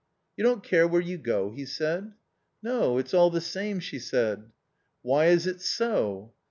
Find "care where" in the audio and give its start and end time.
0.63-0.99